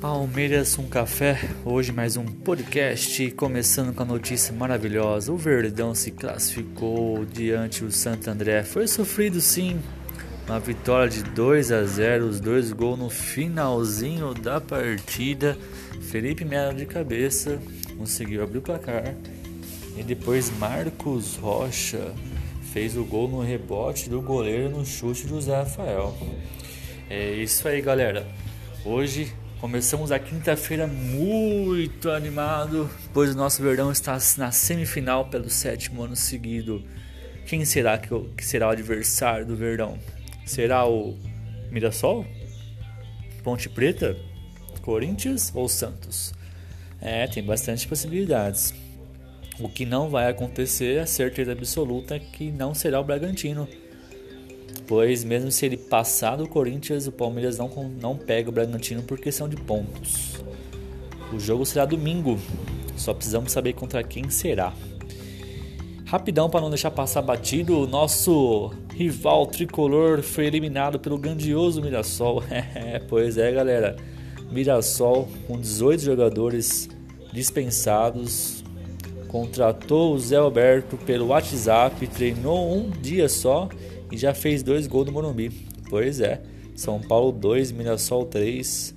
[0.00, 5.30] Palmeiras um café, hoje mais um podcast, começando com a notícia maravilhosa.
[5.30, 8.62] O Verdão se classificou diante do Santo André.
[8.62, 9.78] Foi sofrido sim,
[10.48, 15.58] uma vitória de 2 a 0, os dois gols no finalzinho da partida.
[16.00, 17.60] Felipe Melo de cabeça
[17.98, 19.14] conseguiu abrir o placar
[19.98, 22.14] e depois Marcos Rocha
[22.72, 26.16] fez o gol no rebote do goleiro no chute do Zé Rafael.
[27.10, 28.26] É isso aí, galera.
[28.82, 36.02] Hoje Começamos a quinta-feira muito animado, pois o nosso Verdão está na semifinal pelo sétimo
[36.02, 36.82] ano seguido.
[37.44, 39.98] Quem será que, que será o adversário do Verdão?
[40.46, 41.14] Será o
[41.70, 42.24] Mirassol?
[43.44, 44.16] Ponte Preta?
[44.80, 46.32] Corinthians ou Santos?
[46.98, 48.72] É, tem bastante possibilidades.
[49.58, 53.68] O que não vai acontecer, a certeza absoluta, é que não será o Bragantino
[54.90, 57.68] pois mesmo se ele passar do Corinthians, o Palmeiras não,
[58.00, 60.42] não pega o Bragantino por questão de pontos.
[61.32, 62.36] O jogo será domingo,
[62.96, 64.72] só precisamos saber contra quem será.
[66.06, 72.42] Rapidão para não deixar passar batido, o nosso rival tricolor foi eliminado pelo grandioso Mirassol.
[72.50, 73.94] É, pois é, galera.
[74.50, 76.88] Mirassol com 18 jogadores
[77.32, 78.64] dispensados,
[79.28, 83.68] contratou o Zé Alberto pelo WhatsApp, treinou um dia só
[84.10, 85.50] e já fez dois gols no Morumbi.
[85.88, 86.40] Pois é,
[86.74, 88.94] São Paulo 2, Mirassol 3.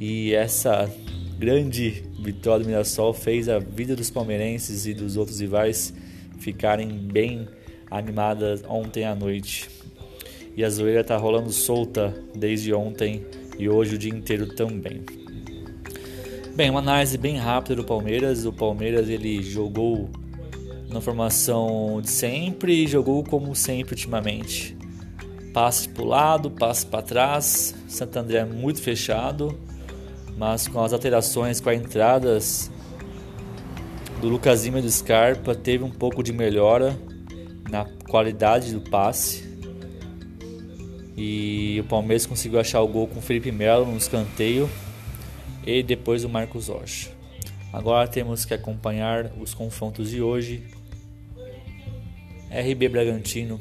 [0.00, 0.90] E essa
[1.38, 5.92] grande vitória do Mirassol fez a vida dos palmeirenses e dos outros rivais
[6.38, 7.48] ficarem bem
[7.90, 9.68] animadas ontem à noite.
[10.56, 13.24] E a zoeira tá rolando solta desde ontem
[13.58, 15.02] e hoje o dia inteiro também.
[16.54, 18.44] Bem, uma análise bem rápida do Palmeiras.
[18.44, 20.10] O Palmeiras ele jogou
[20.92, 24.76] na formação de sempre e jogou como sempre ultimamente.
[25.52, 27.74] Passe para o lado, passe para trás.
[27.88, 29.58] Santo André é muito fechado,
[30.36, 32.70] mas com as alterações, com as entradas
[34.20, 36.98] do Lucas Lima e do Scarpa, teve um pouco de melhora
[37.70, 39.50] na qualidade do passe.
[41.16, 44.68] E o Palmeiras conseguiu achar o gol com o Felipe Melo no escanteio
[45.66, 47.10] e depois o Marcos Rocha.
[47.72, 50.64] Agora temos que acompanhar os confrontos de hoje
[52.52, 53.58] RB Bragantino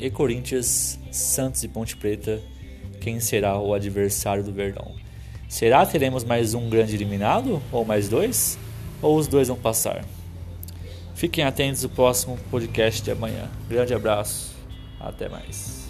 [0.00, 2.40] e Corinthians, Santos e Ponte Preta,
[3.00, 4.94] quem será o adversário do Verdão?
[5.48, 7.60] Será teremos mais um grande eliminado?
[7.72, 8.56] Ou mais dois?
[9.02, 10.04] Ou os dois vão passar?
[11.14, 13.50] Fiquem atentos ao próximo podcast de amanhã.
[13.68, 14.54] Grande abraço,
[15.00, 15.88] até mais.